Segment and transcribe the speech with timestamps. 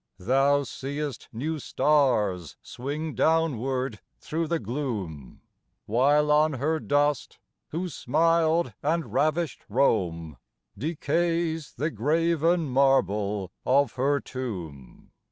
[0.17, 5.41] Thou seest new stars swing downward through the gloom,
[5.85, 10.37] While on her dust, who smiled and ravished Rome,
[10.75, 15.11] Decays the graven marble of her tomb.